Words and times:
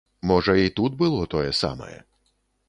Можа, 0.29 0.55
і 0.61 0.71
тут 0.79 0.95
было 1.03 1.29
тое 1.35 1.51
самае. 1.61 1.99